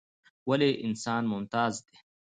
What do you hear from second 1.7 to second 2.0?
دى؟